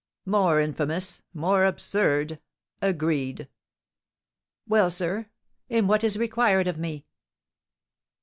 [0.25, 1.21] "More infamous!
[1.31, 2.39] more absurd!
[2.81, 3.47] agreed."
[4.67, 5.27] "Well, sir,
[5.69, 7.05] and what is required of me?"